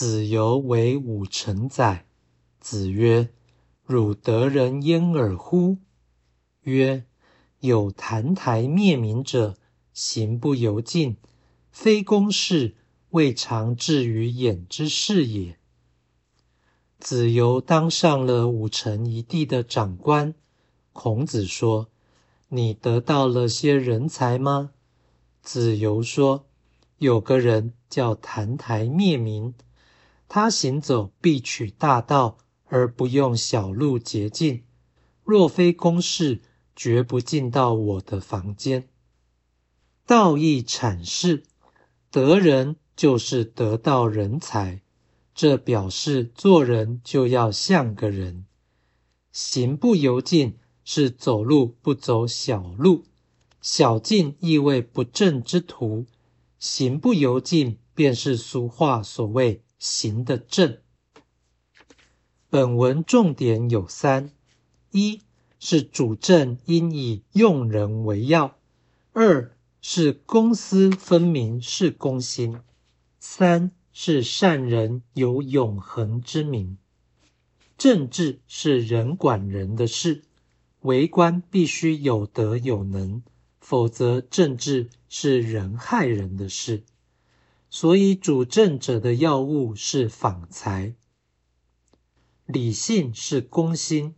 [0.00, 2.06] 子游为武臣宰。
[2.60, 3.30] 子曰
[3.84, 5.78] ：“汝得人焉耳乎？”
[6.62, 7.04] 曰
[7.58, 9.56] ：“有澹台灭民者，
[9.92, 11.16] 行不由禁，
[11.72, 12.76] 非公事，
[13.10, 15.58] 未尝至于眼之事也。”
[17.00, 20.32] 子游当上了武臣一地的长官。
[20.92, 21.88] 孔子说
[22.50, 24.70] ：“你得到了些人才吗？”
[25.42, 26.46] 子游说
[26.98, 29.52] ：“有个人叫澹台灭民，
[30.28, 32.38] 他行走必取大道。”
[32.70, 34.62] 而不用小路捷径，
[35.24, 36.42] 若非公事，
[36.76, 38.90] 绝不进到我的房间。
[40.04, 41.44] 道义阐释，
[42.10, 44.82] 得人就是得到人才，
[45.34, 48.44] 这表示做人就要像个人。
[49.32, 53.04] 行不由径是走路不走小路，
[53.62, 56.04] 小径意味不正之途，
[56.58, 60.78] 行不由径便是俗话所谓行的正。
[62.50, 64.32] 本文重点有三：
[64.90, 65.22] 一
[65.58, 68.54] 是主政应以用人为要；
[69.12, 72.60] 二是公私分明是公心；
[73.20, 76.78] 三是善人有永恒之名。
[77.76, 80.24] 政治是人管人的事，
[80.80, 83.22] 为官必须有德有能，
[83.60, 86.84] 否则政治是人害人的事。
[87.70, 90.94] 所以主政者的要务是访才。
[92.46, 94.14] 理性是公心，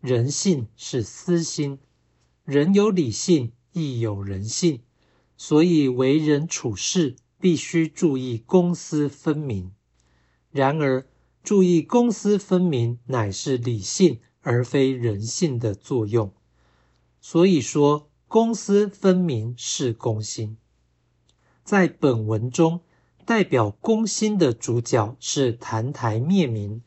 [0.00, 1.78] 人性是私心。
[2.44, 4.80] 人有理性，亦有人性，
[5.36, 9.72] 所以为人处事必须注意公私分明。
[10.50, 11.06] 然而，
[11.44, 16.32] 注意公私分明乃是理性而非人性的作用。
[17.20, 20.56] 所以说，公私分明是公心。
[21.62, 22.80] 在本文中，
[23.28, 26.82] 代表公心的主角是澹台灭民。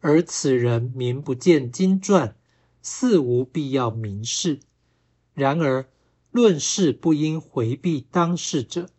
[0.00, 2.36] 而此人名不见经传，
[2.82, 4.60] 似无必要明示。
[5.32, 5.86] 然而
[6.30, 8.90] 论事不应回避当事者，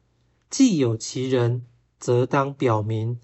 [0.49, 1.63] 既有其人，
[1.99, 3.19] 则当表明。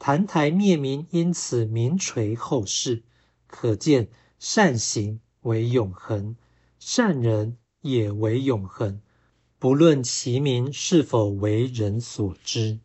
[0.00, 3.04] 澹台灭民，因此名垂后世。
[3.46, 4.08] 可见
[4.40, 6.34] 善行为永恒，
[6.80, 9.00] 善人也为永恒，
[9.60, 12.80] 不论其名是否为人所知。